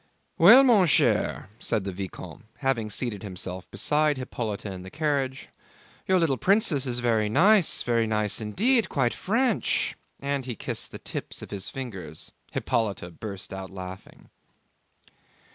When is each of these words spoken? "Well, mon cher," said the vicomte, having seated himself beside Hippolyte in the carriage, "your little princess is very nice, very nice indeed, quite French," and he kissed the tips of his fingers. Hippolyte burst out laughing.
"Well, 0.39 0.63
mon 0.63 0.87
cher," 0.87 1.47
said 1.59 1.83
the 1.83 1.91
vicomte, 1.93 2.45
having 2.57 2.89
seated 2.89 3.21
himself 3.21 3.69
beside 3.69 4.17
Hippolyte 4.17 4.65
in 4.65 4.81
the 4.81 4.89
carriage, 4.89 5.49
"your 6.07 6.17
little 6.17 6.37
princess 6.37 6.87
is 6.87 6.97
very 6.97 7.29
nice, 7.29 7.83
very 7.83 8.07
nice 8.07 8.41
indeed, 8.41 8.89
quite 8.89 9.13
French," 9.13 9.95
and 10.19 10.43
he 10.47 10.55
kissed 10.55 10.91
the 10.91 10.97
tips 10.97 11.43
of 11.43 11.51
his 11.51 11.69
fingers. 11.69 12.31
Hippolyte 12.51 13.19
burst 13.19 13.53
out 13.53 13.69
laughing. 13.69 14.31